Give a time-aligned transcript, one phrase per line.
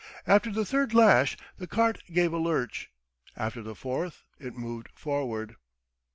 [0.25, 2.89] After the third lash the cart gave a lurch,
[3.37, 5.57] after the fourth, it moved forward.